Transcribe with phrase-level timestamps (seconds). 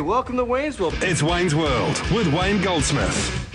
[0.00, 0.94] Okay, welcome to Wayne's World.
[1.02, 3.54] It's Wayne's World with Wayne Goldsmith.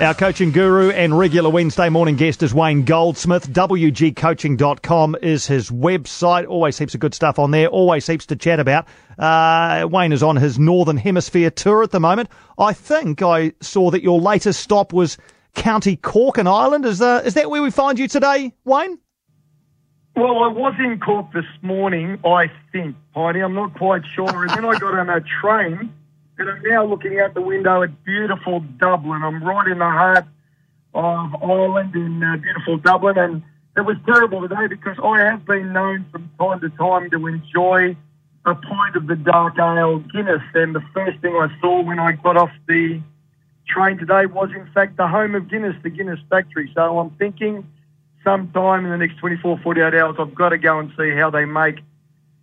[0.00, 3.48] Our coaching guru and regular Wednesday morning guest is Wayne Goldsmith.
[3.48, 6.48] WGCoaching.com is his website.
[6.48, 7.68] Always heaps of good stuff on there.
[7.68, 8.88] Always heaps to chat about.
[9.16, 12.28] Uh, Wayne is on his Northern Hemisphere tour at the moment.
[12.58, 15.18] I think I saw that your latest stop was
[15.54, 16.84] County Cork in Ireland.
[16.84, 18.98] Is, uh, is that where we find you today, Wayne?
[20.16, 23.40] Well, I was in Cork this morning, I think, Piney.
[23.40, 24.44] I'm not quite sure.
[24.44, 25.92] And then I got on a train,
[26.38, 29.22] and I'm now looking out the window at beautiful Dublin.
[29.22, 30.24] I'm right in the heart
[30.94, 33.18] of Ireland in uh, beautiful Dublin.
[33.18, 33.42] And
[33.76, 37.94] it was terrible today because I have been known from time to time to enjoy
[38.46, 40.40] a pint of the dark ale Guinness.
[40.54, 43.02] And the first thing I saw when I got off the
[43.68, 46.72] train today was, in fact, the home of Guinness, the Guinness factory.
[46.74, 47.70] So I'm thinking
[48.26, 51.44] sometime in the next 24, 48 hours, I've got to go and see how they
[51.44, 51.76] make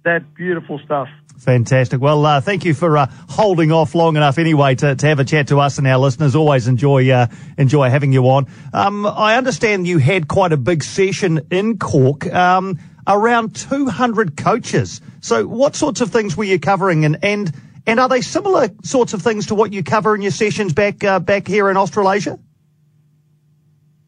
[0.06, 1.10] that beautiful stuff.
[1.40, 2.00] Fantastic.
[2.00, 5.26] Well, uh, thank you for uh, holding off long enough anyway to, to have a
[5.26, 6.36] chat to us and our listeners.
[6.36, 8.48] Always enjoy uh, enjoy having you on.
[8.72, 15.02] Um, I understand you had quite a big session in Cork, um, around 200 coaches.
[15.20, 17.52] So, what sorts of things were you covering, and and
[17.86, 21.04] and are they similar sorts of things to what you cover in your sessions back
[21.04, 22.40] uh, back here in Australasia?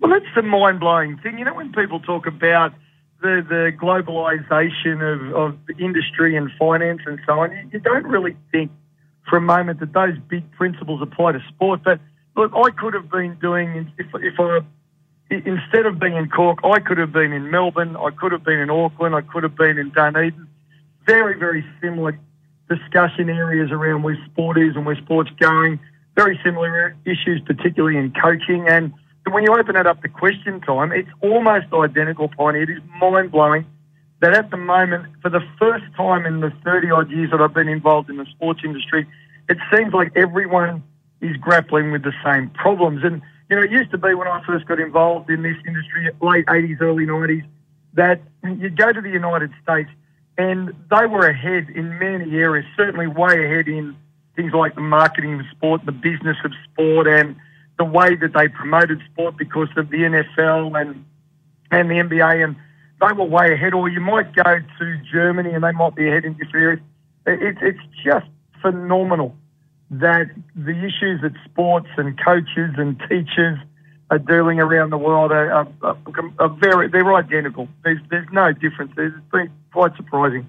[0.06, 1.40] Well, that's the mind blowing thing.
[1.40, 2.74] You know, when people talk about
[3.24, 8.38] the, the globalization of, of industry and finance and so on, you, you don't really
[8.52, 8.70] think
[9.28, 11.82] for a moment that those big principles apply to sport.
[11.84, 12.00] But
[12.38, 14.60] look, I could have been doing, if, if I,
[15.32, 18.60] instead of being in Cork, I could have been in Melbourne, I could have been
[18.60, 20.48] in Auckland, I could have been in Dunedin.
[21.08, 22.20] Very, very similar
[22.70, 25.80] discussion areas around where sport is and where sport's going.
[26.16, 28.68] Very similar issues, particularly in coaching.
[28.68, 28.94] And
[29.31, 32.62] when you open it up to question time, it's almost identical, Piney.
[32.62, 33.66] It is mind blowing
[34.22, 37.53] that at the moment, for the first time in the 30 odd years that I've
[37.53, 39.08] been involved in the sports industry,
[39.50, 40.84] it seems like everyone
[41.22, 43.03] is grappling with the same problems.
[43.03, 46.09] And, you know, it used to be when I first got involved in this industry,
[46.22, 47.46] late 80s, early 90s,
[47.94, 49.90] that you'd go to the United States
[50.38, 53.96] and they were ahead in many areas, certainly way ahead in
[54.35, 57.35] things like the marketing of sport, the business of sport, and
[57.78, 61.06] the way that they promoted sport because of the NFL and
[61.72, 62.56] and the NBA, and
[63.02, 63.74] they were way ahead.
[63.74, 66.80] Or you might go to Germany and they might be ahead in different areas.
[67.25, 68.28] It's it's just
[68.62, 69.35] phenomenal
[69.91, 73.59] that the issues that sports and coaches and teachers
[74.12, 75.97] are dealing around the world are, are, are,
[76.40, 77.68] are very they're identical.
[77.84, 78.94] There's there's no difference.
[78.97, 80.47] It's been quite surprising.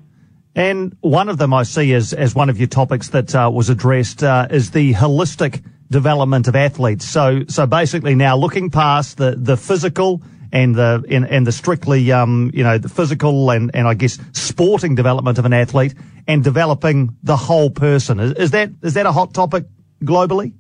[0.55, 3.69] And one of them I see as as one of your topics that uh, was
[3.69, 7.07] addressed uh, is the holistic development of athletes.
[7.07, 12.13] So, so basically now looking past the, the physical and the, and, and the strictly,
[12.13, 15.95] um, you know, the physical and, and I guess sporting development of an athlete
[16.27, 18.21] and developing the whole person.
[18.21, 19.67] Is, is that, is that a hot topic
[20.03, 20.53] globally?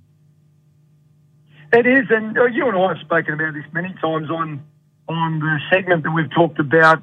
[1.72, 2.06] It is.
[2.10, 4.62] And uh, you and I have spoken about this many times on,
[5.08, 7.02] on the segment that we've talked about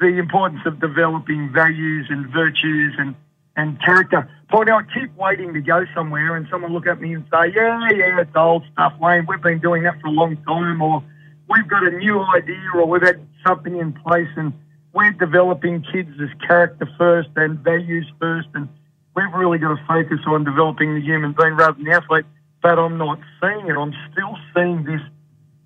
[0.00, 3.14] the importance of developing values and virtues and
[3.56, 4.28] and character.
[4.50, 7.88] Point I keep waiting to go somewhere and someone look at me and say, yeah,
[7.90, 9.26] yeah, it's old stuff, Wayne.
[9.28, 11.02] We've been doing that for a long time or
[11.48, 14.52] we've got a new idea or we've had something in place and
[14.92, 18.68] we're developing kids as character first and values first and
[19.16, 22.26] we've really got to focus on developing the human being rather than the athlete.
[22.62, 23.76] But I'm not seeing it.
[23.76, 25.00] I'm still seeing this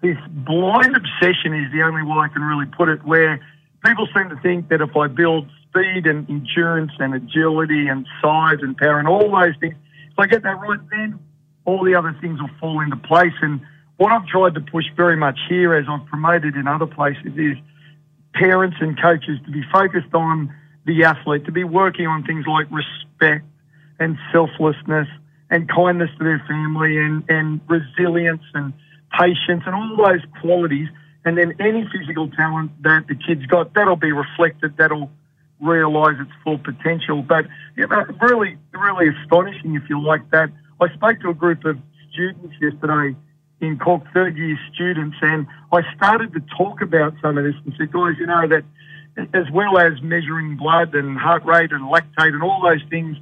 [0.00, 3.40] this blind obsession is the only way I can really put it where
[3.84, 8.58] people seem to think that if I build speed and endurance and agility and size
[8.60, 9.74] and power and all those things.
[10.10, 11.18] If I get that right, then
[11.64, 13.34] all the other things will fall into place.
[13.40, 13.60] And
[13.96, 17.56] what I've tried to push very much here, as I've promoted in other places, is
[18.34, 20.54] parents and coaches to be focused on
[20.86, 23.44] the athlete, to be working on things like respect
[23.98, 25.08] and selflessness
[25.50, 28.72] and kindness to their family and, and resilience and
[29.18, 30.88] patience and all those qualities.
[31.24, 35.10] And then any physical talent that the kid's got, that'll be reflected, that'll
[35.60, 37.22] realise its full potential.
[37.22, 37.46] But
[37.76, 40.50] you know, really, really astonishing if you like that.
[40.80, 41.78] I spoke to a group of
[42.12, 43.16] students yesterday
[43.60, 47.74] in Cork, third year students, and I started to talk about some of this and
[47.76, 48.64] said, guys, you know, that
[49.34, 53.16] as well as measuring blood and heart rate and lactate and all those things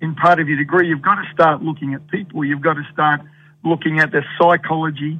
[0.00, 2.44] in part of your degree, you've got to start looking at people.
[2.44, 3.20] You've got to start
[3.64, 5.18] looking at their psychology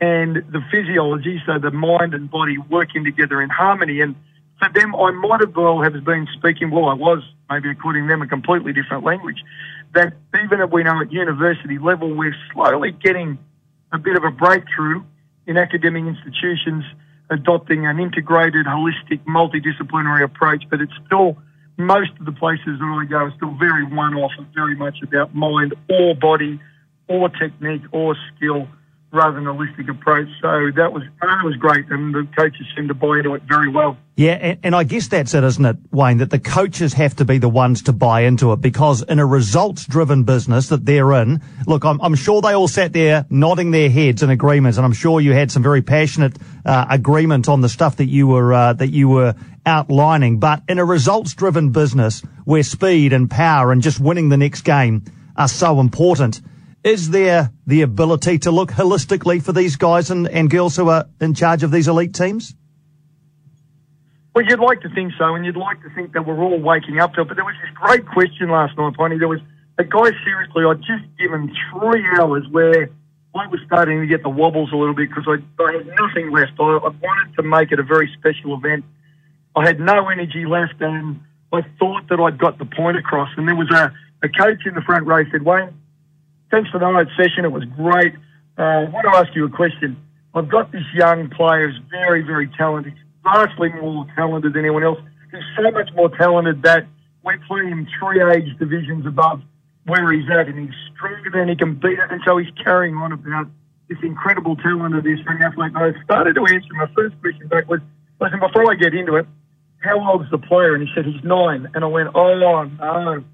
[0.00, 4.00] and the physiology, so the mind and body working together in harmony.
[4.00, 4.14] And
[4.60, 8.08] for them, I might have well have been speaking, well, I was maybe according to
[8.08, 9.42] them a completely different language.
[9.94, 10.12] That
[10.44, 13.38] even if we know at university level, we're slowly getting
[13.92, 15.02] a bit of a breakthrough
[15.46, 16.84] in academic institutions
[17.30, 21.38] adopting an integrated, holistic, multidisciplinary approach, but it's still
[21.76, 25.34] most of the places that I go are still very one-off and very much about
[25.34, 26.60] mind or body
[27.08, 28.68] or technique or skill
[29.12, 30.28] rather than a holistic approach.
[30.40, 33.68] So that was that was great, and the coaches seemed to buy into it very
[33.68, 33.96] well.
[34.16, 36.18] Yeah, and, and, I guess that's it, isn't it, Wayne?
[36.18, 39.24] That the coaches have to be the ones to buy into it because in a
[39.24, 43.88] results-driven business that they're in, look, I'm, I'm sure they all sat there nodding their
[43.88, 46.36] heads in agreement, and I'm sure you had some very passionate
[46.66, 49.34] uh, agreement on the stuff that you were uh, that you were
[49.64, 50.38] outlining.
[50.38, 55.04] But in a results-driven business where speed and power and just winning the next game
[55.36, 56.42] are so important
[56.82, 61.06] is there the ability to look holistically for these guys and, and girls who are
[61.20, 62.54] in charge of these elite teams?
[64.34, 67.00] Well, you'd like to think so, and you'd like to think that we're all waking
[67.00, 67.28] up to it.
[67.28, 69.18] But there was this great question last night, Bonnie.
[69.18, 69.40] There was
[69.78, 72.90] a guy, seriously, I'd just given three hours where
[73.34, 76.30] I was starting to get the wobbles a little bit because I, I had nothing
[76.30, 76.52] left.
[76.58, 78.84] I, I wanted to make it a very special event.
[79.56, 81.20] I had no energy left, and
[81.52, 83.30] I thought that I'd got the point across.
[83.36, 83.92] And there was a,
[84.22, 85.74] a coach in the front row said, Wayne,
[86.50, 87.44] thanks for the night session.
[87.44, 88.14] It was great.
[88.58, 89.96] Uh, I want to ask you a question.
[90.34, 94.98] I've got this young player who's very, very talented, vastly more talented than anyone else.
[95.30, 96.86] He's so much more talented that
[97.22, 99.42] we're playing him three age divisions above
[99.86, 102.10] where he's at, and he's stronger than he can beat it.
[102.10, 103.46] And so he's carrying on about
[103.88, 105.72] this incredible talent of this young athlete.
[105.74, 107.80] And I started to answer my first question back was,
[108.20, 109.26] listen, before I get into it,
[109.78, 110.74] how old's the player?
[110.74, 111.68] And he said, he's nine.
[111.74, 113.24] And I went, oh, no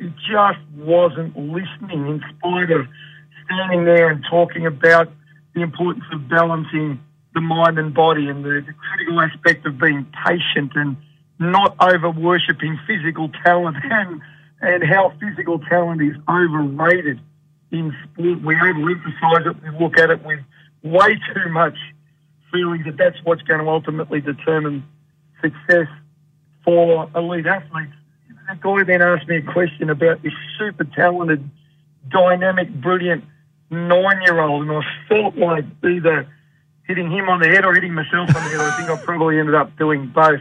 [0.00, 2.86] he just wasn't listening in spite of
[3.44, 5.12] standing there and talking about
[5.54, 6.98] the importance of balancing
[7.34, 10.96] the mind and body and the, the critical aspect of being patient and
[11.38, 14.20] not over worshipping physical talent and
[14.62, 17.18] and how physical talent is overrated
[17.70, 18.42] in sport.
[18.42, 19.62] We overemphasize it.
[19.62, 20.40] We look at it with
[20.82, 21.76] way too much
[22.52, 24.84] feeling that that's what's going to ultimately determine
[25.40, 25.86] success
[26.62, 27.94] for elite athletes
[28.50, 31.48] that guy then asked me a question about this super talented,
[32.08, 33.24] dynamic, brilliant
[33.70, 36.26] nine year old, and I felt like either
[36.84, 38.60] hitting him on the head or hitting myself on the head.
[38.60, 40.40] I think I probably ended up doing both.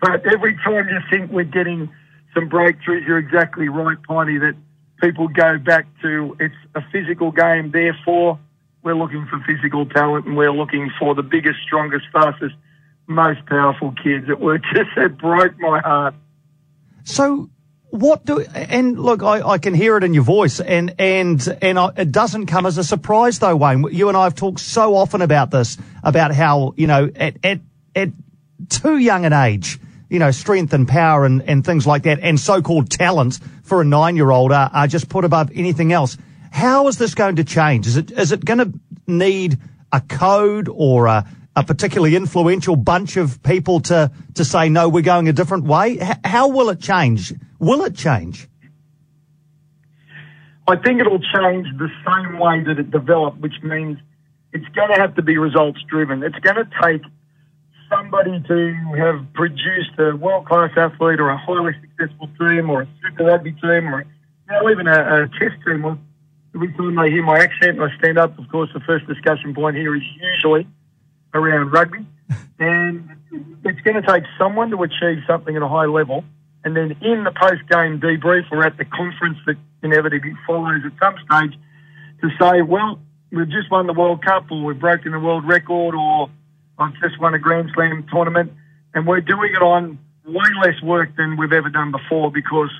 [0.00, 1.90] But every time you think we're getting
[2.32, 4.54] some breakthroughs, you're exactly right, Piney, that
[5.02, 8.38] people go back to it's a physical game, therefore
[8.82, 12.54] we're looking for physical talent and we're looking for the biggest, strongest, fastest,
[13.06, 14.26] most powerful kids.
[14.30, 16.14] It worked just it broke my heart.
[17.06, 17.50] So
[17.90, 21.78] what do and look I, I can hear it in your voice and and and
[21.78, 23.84] I, it doesn't come as a surprise though Wayne.
[23.92, 27.60] You and I have talked so often about this about how you know at at
[27.94, 28.10] at
[28.68, 29.78] too young an age
[30.10, 33.84] you know strength and power and and things like that and so-called talent for a
[33.84, 36.18] 9-year-old are, are just put above anything else.
[36.50, 37.86] How is this going to change?
[37.86, 38.72] Is it is it going to
[39.06, 39.58] need
[39.92, 41.24] a code or a
[41.56, 45.98] a particularly influential bunch of people to, to say, no, we're going a different way?
[45.98, 47.32] H- how will it change?
[47.58, 48.46] Will it change?
[50.68, 53.98] I think it'll change the same way that it developed, which means
[54.52, 56.22] it's going to have to be results driven.
[56.22, 57.02] It's going to take
[57.88, 62.88] somebody to have produced a world class athlete or a highly successful team or a
[63.02, 64.04] super rugby team or
[64.50, 65.98] now even a, a test team.
[66.54, 69.54] Every time they hear my accent and I stand up, of course, the first discussion
[69.54, 70.66] point here is usually
[71.36, 72.06] around rugby.
[72.58, 73.08] and
[73.64, 76.24] it's going to take someone to achieve something at a high level.
[76.64, 80.92] And then in the post game debrief or at the conference that inevitably follows at
[80.98, 81.58] some stage
[82.22, 82.98] to say, well,
[83.30, 86.28] we've just won the World Cup or we've broken the world record or
[86.78, 88.52] I've just won a Grand Slam tournament
[88.94, 92.70] and we're doing it on way less work than we've ever done before because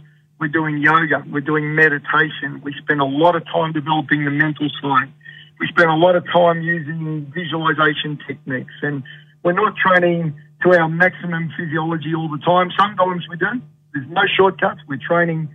[0.40, 4.68] we're doing yoga, we're doing meditation, we spend a lot of time developing the mental
[4.82, 5.12] side
[5.58, 9.02] we spend a lot of time using visualization techniques and
[9.42, 12.70] we're not training to our maximum physiology all the time.
[12.78, 13.62] Sometimes we do.
[13.94, 14.80] There's no shortcuts.
[14.88, 15.48] We're training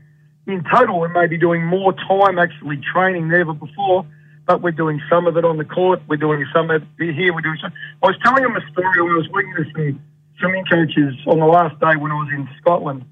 [0.48, 1.00] in total.
[1.02, 4.06] We may be doing more time actually training than ever before,
[4.48, 6.02] but we're doing some of it on the court.
[6.08, 7.34] We're doing some of it here.
[7.34, 7.74] We're doing some.
[8.02, 9.28] I was telling them a story when I was
[9.74, 10.00] some
[10.40, 13.06] swimming coaches on the last day when I was in Scotland.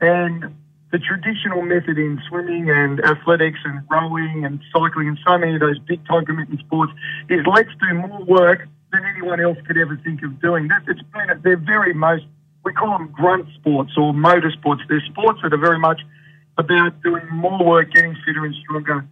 [0.00, 0.54] And
[0.92, 5.60] the traditional method in swimming and athletics and rowing and cycling and so many of
[5.60, 6.92] those big time commitment sports
[7.28, 10.68] is let's do more work than anyone else could ever think of doing.
[10.68, 12.24] That, it's been, at their very most,
[12.64, 14.82] we call them grunt sports or motor sports.
[14.88, 16.00] They're sports that are very much
[16.58, 19.04] about doing more work, getting fitter and stronger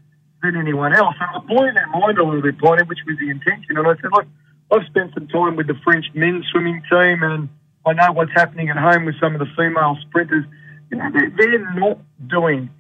[0.43, 1.17] than anyone else.
[1.21, 3.77] And I blew their mind a little bit, Piney, which was the intention.
[3.77, 4.27] And I said, look,
[4.71, 7.49] I've spent some time with the French men's swimming team and
[7.87, 10.45] I know what's happening at home with some of the female sprinters.
[10.99, 11.99] They're, not
[12.29, 12.71] doing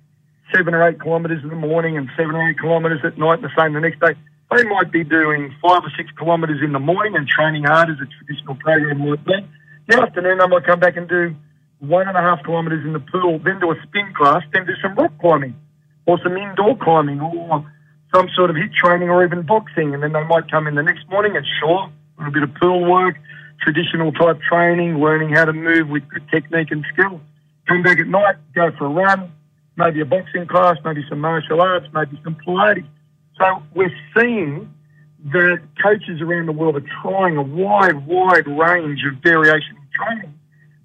[0.54, 3.50] seven or eight kilometres in the morning and seven or eight kilometres at night the
[3.58, 4.14] same the next day.
[4.54, 7.96] They might be doing five or six kilometres in the morning and training hard as
[7.96, 9.46] a traditional program might be.
[9.88, 11.34] The afternoon, they might come back and do
[11.80, 14.72] one and a half kilometres in the pool, then do a spin class, then do
[14.80, 15.54] some rock climbing
[16.06, 17.64] or some indoor climbing or
[18.14, 19.92] some sort of HIIT training or even boxing.
[19.92, 22.88] And then they might come in the next morning and sure, a bit of pool
[22.90, 23.16] work,
[23.60, 27.20] traditional type training, learning how to move with good technique and skill.
[27.66, 29.32] Come back at night, go for a run,
[29.76, 32.86] maybe a boxing class, maybe some martial arts, maybe some Pilates.
[33.38, 34.72] So we're seeing
[35.32, 40.34] that coaches around the world are trying a wide, wide range of variation in training.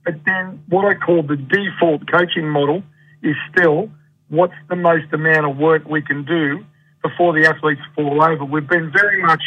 [0.05, 2.81] But then what I call the default coaching model
[3.21, 3.91] is still
[4.29, 6.65] what's the most amount of work we can do
[7.03, 8.45] before the athletes fall over.
[8.45, 9.41] We've been very much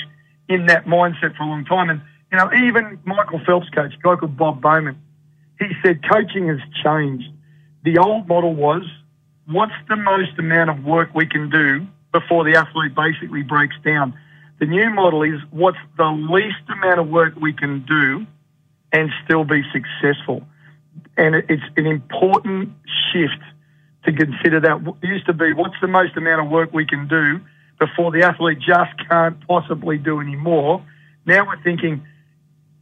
[0.48, 1.88] in that mindset for a long time.
[1.88, 5.00] And, you know, even Michael Phelps' coach, a guy called Bob Bowman,
[5.62, 7.28] he said coaching has changed.
[7.84, 8.82] The old model was
[9.46, 14.14] what's the most amount of work we can do before the athlete basically breaks down.
[14.60, 18.26] The new model is what's the least amount of work we can do
[18.92, 20.42] and still be successful.
[21.16, 22.70] And it's an important
[23.12, 23.42] shift
[24.04, 24.96] to consider that.
[25.02, 27.40] It used to be what's the most amount of work we can do
[27.78, 30.84] before the athlete just can't possibly do any more.
[31.26, 32.02] Now we're thinking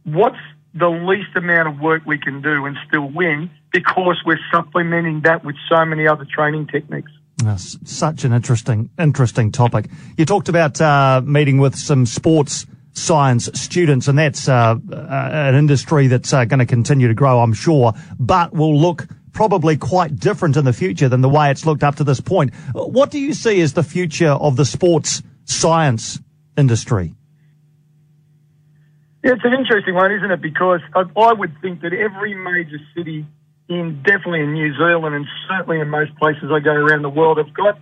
[0.03, 0.37] what's
[0.73, 5.43] the least amount of work we can do and still win because we're supplementing that
[5.43, 7.11] with so many other training techniques.
[7.37, 9.89] That's such an interesting, interesting topic.
[10.17, 15.55] You talked about uh, meeting with some sports science students, and that's uh, uh, an
[15.55, 20.17] industry that's uh, going to continue to grow, I'm sure, but will look probably quite
[20.17, 22.53] different in the future than the way it's looked up to this point.
[22.73, 26.19] What do you see as the future of the sports science
[26.57, 27.15] industry?
[29.23, 30.41] Yeah, it's an interesting one, isn't it?
[30.41, 33.25] Because I, I would think that every major city
[33.69, 37.37] in definitely in New Zealand and certainly in most places I go around the world
[37.37, 37.79] have got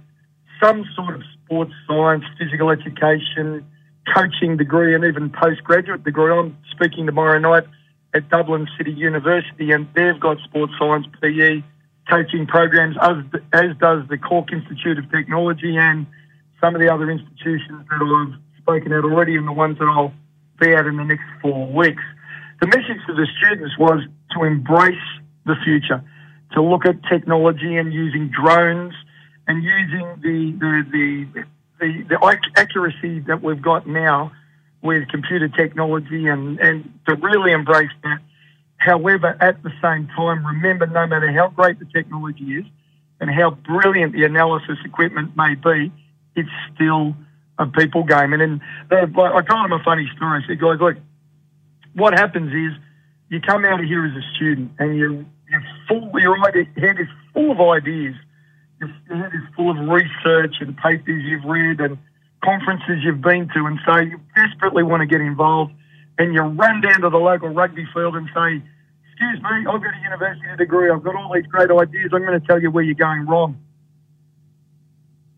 [0.62, 3.66] some sort of sports science, physical education,
[4.14, 6.32] coaching degree, and even postgraduate degree.
[6.32, 7.64] I'm speaking tomorrow night
[8.14, 11.64] at Dublin City University, and they've got sports science, PE,
[12.10, 13.18] coaching programs, as,
[13.54, 16.06] as does the Cork Institute of Technology and
[16.60, 20.14] some of the other institutions that I've spoken at already, and the ones that I'll
[20.62, 22.04] at in the next four weeks.
[22.62, 24.02] The message to the students was
[24.32, 24.96] to embrace
[25.46, 26.04] the future,
[26.54, 28.94] to look at technology and using drones
[29.48, 31.44] and using the the the,
[31.80, 34.32] the, the accuracy that we've got now
[34.82, 38.20] with computer technology and, and to really embrace that.
[38.78, 42.66] However, at the same time, remember no matter how great the technology is
[43.20, 45.92] and how brilliant the analysis equipment may be,
[46.36, 47.14] it's still
[47.60, 48.34] a people game.
[48.34, 48.62] And
[48.92, 50.42] uh, I told them a funny story.
[50.44, 50.98] I said, guys, look,
[51.94, 52.80] what happens is
[53.30, 55.14] you come out of here as a student and you're,
[55.50, 58.16] you're full, your head is full of ideas.
[58.80, 61.98] Your head is full of research and papers you've read and
[62.44, 65.74] conferences you've been to, and so you desperately want to get involved,
[66.18, 68.62] and you run down to the local rugby field and say,
[69.12, 70.90] "Excuse me, I've got a university degree.
[70.90, 72.12] I've got all these great ideas.
[72.14, 73.58] I'm going to tell you where you're going wrong."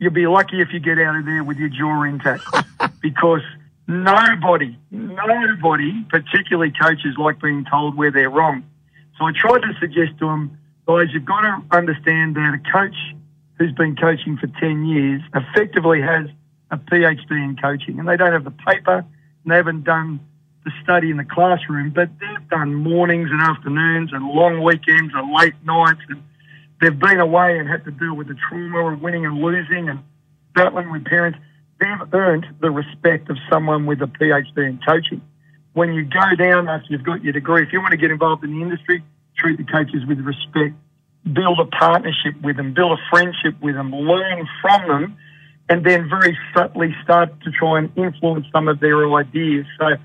[0.02, 2.44] You'll be lucky if you get out of there with your jaw intact,
[3.02, 3.44] because
[3.88, 8.64] nobody, nobody, particularly coaches, like being told where they're wrong.
[9.20, 12.96] So I tried to suggest to them, guys, you've got to understand that a coach
[13.60, 16.26] who's been coaching for 10 years effectively has
[16.72, 19.06] a PhD in coaching, and they don't have the paper,
[19.44, 20.20] and they haven't done
[20.66, 25.32] the study in the classroom, but they've done mornings and afternoons and long weekends and
[25.32, 26.24] late nights, and
[26.82, 30.00] they've been away and had to deal with the trauma of winning and losing and
[30.56, 31.40] battling with parents.
[31.80, 35.22] They've earned the respect of someone with a PhD in coaching.
[35.74, 38.44] When you go down after you've got your degree, if you want to get involved
[38.44, 39.04] in the industry,
[39.38, 40.76] treat the coaches with respect,
[41.32, 45.18] build a partnership with them, build a friendship with them, learn from them,
[45.70, 49.66] and then very subtly start to try and influence some of their ideas.
[49.80, 49.96] So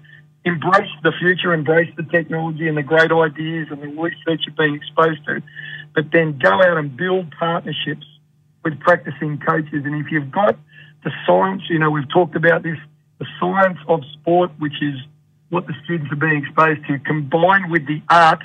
[0.45, 4.77] embrace the future, embrace the technology and the great ideas and the research you're being
[4.77, 5.43] exposed to,
[5.97, 8.07] but then go out and build partnerships
[8.63, 9.83] with practicing coaches.
[9.85, 10.57] And if you've got
[11.03, 12.77] the science, you know, we've talked about this,
[13.19, 14.95] the science of sport, which is
[15.49, 18.43] what the students are being exposed to, combined with the art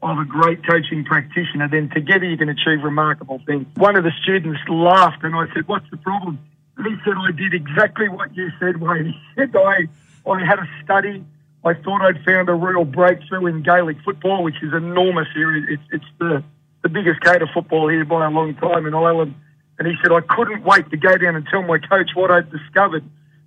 [0.00, 3.66] of a great coaching practitioner, then together you can achieve remarkable things.
[3.76, 6.38] One of the students laughed and I said, What's the problem?
[6.78, 9.06] And he said, I did exactly what you said, Wayne.
[9.06, 9.88] He said, I,
[10.26, 11.22] I had a study.
[11.64, 15.54] I thought I'd found a real breakthrough in Gaelic football, which is enormous here.
[15.56, 16.44] It's, it's the,
[16.82, 19.34] the biggest Gaelic football here by a long time in Ireland.
[19.78, 22.50] And he said, I couldn't wait to go down and tell my coach what I'd
[22.50, 23.04] discovered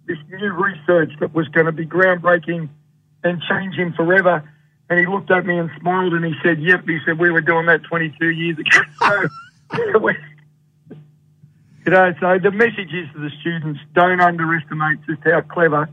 [0.07, 2.69] this new research that was going to be groundbreaking
[3.23, 4.43] and change him forever.
[4.89, 6.87] And he looked at me and smiled and he said, Yep.
[6.87, 8.81] He said, We were doing that 22 years ago.
[9.73, 10.09] so,
[11.85, 15.89] you know, so the message is to the students don't underestimate just how clever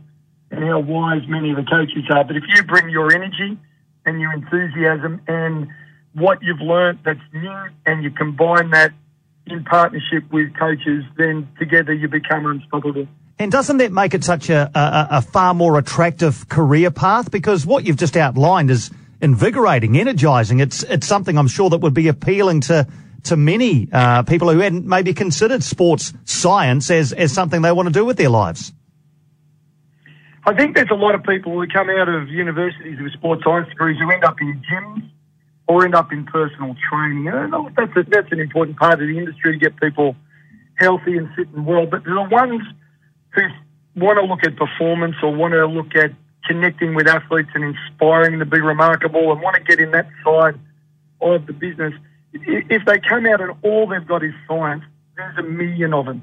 [0.50, 2.24] and how wise many of the coaches are.
[2.24, 3.58] But if you bring your energy
[4.04, 5.68] and your enthusiasm and
[6.18, 8.92] what you've learned that's new and you combine that
[9.46, 13.06] in partnership with coaches, then together you become unstoppable.
[13.38, 17.30] And doesn't that make it such a, a, a, far more attractive career path?
[17.30, 20.58] Because what you've just outlined is invigorating, energizing.
[20.60, 22.86] It's it's something I'm sure that would be appealing to
[23.24, 27.86] to many uh, people who hadn't maybe considered sports science as as something they want
[27.86, 28.72] to do with their lives.
[30.44, 33.68] I think there's a lot of people who come out of universities with sports science
[33.68, 35.08] degrees who end up in gyms
[35.68, 37.28] or end up in personal training.
[37.28, 40.16] And that's a, that's an important part of the industry to get people
[40.76, 41.86] healthy and fit and well.
[41.86, 42.62] But the ones
[43.30, 43.42] who
[43.94, 46.12] want to look at performance or want to look at
[46.46, 50.58] connecting with athletes and inspiring to be remarkable and want to get in that side
[51.20, 51.92] of the business,
[52.32, 54.84] if they come out and all they've got is science,
[55.16, 56.22] there's a million of them.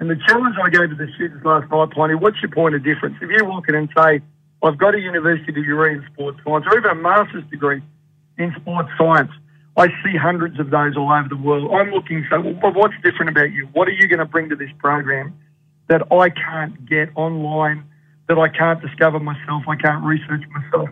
[0.00, 2.82] And the challenge I gave to the students last night, Piney, what's your point of
[2.82, 3.16] difference?
[3.22, 4.20] If you walk in and say,
[4.64, 7.82] I've got a university degree in sports science or even a master's degree
[8.42, 9.30] in sports science,
[9.76, 11.70] I see hundreds of those all over the world.
[11.72, 13.68] I'm looking, so what's different about you?
[13.72, 15.38] What are you going to bring to this program
[15.88, 17.84] that I can't get online,
[18.28, 20.90] that I can't discover myself, I can't research myself.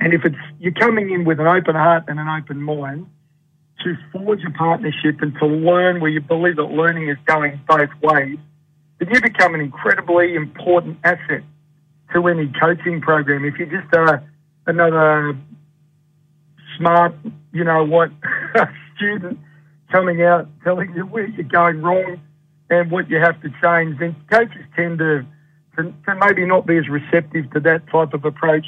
[0.00, 3.06] And if it's you're coming in with an open heart and an open mind
[3.82, 7.90] to forge a partnership and to learn where you believe that learning is going both
[8.02, 8.38] ways,
[8.98, 11.42] then you become an incredibly important asset
[12.12, 13.44] to any coaching program.
[13.44, 14.22] If you're just a,
[14.66, 15.36] another
[16.76, 17.14] smart,
[17.52, 18.10] you know what,
[18.96, 19.38] student
[19.90, 22.20] coming out telling you where you're going wrong
[22.70, 25.24] and what you have to change, then coaches tend to,
[25.76, 28.66] to, to maybe not be as receptive to that type of approach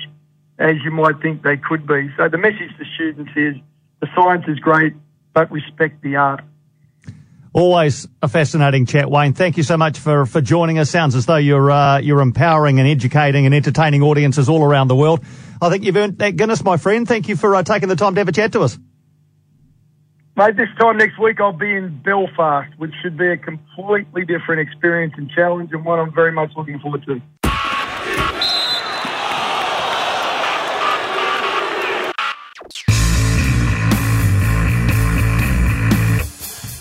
[0.59, 2.11] as you might think they could be.
[2.16, 3.55] So the message to students is
[4.01, 4.94] the science is great,
[5.33, 6.44] but respect the art.
[7.53, 9.33] Always a fascinating chat, Wayne.
[9.33, 10.90] Thank you so much for, for joining us.
[10.90, 14.94] Sounds as though you're uh, you're empowering and educating and entertaining audiences all around the
[14.94, 15.25] world.
[15.61, 17.07] I think you've earned that Guinness, my friend.
[17.07, 18.79] Thank you for uh, taking the time to have a chat to us.
[20.37, 24.61] Mate, this time next week I'll be in Belfast, which should be a completely different
[24.61, 27.21] experience and challenge, and one I'm very much looking forward to.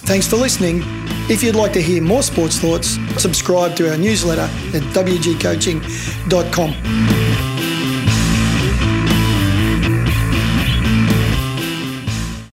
[0.05, 0.83] Thanks for listening.
[1.29, 7.16] If you'd like to hear more sports thoughts, subscribe to our newsletter at wgcoaching.com.